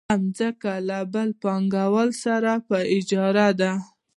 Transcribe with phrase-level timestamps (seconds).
[0.09, 3.71] دا ځمکه له بل پانګوال سره په اجاره ده